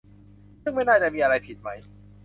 [0.63, 1.67] ซึ่งไม่น่าจะมีอะไรผิดไหม?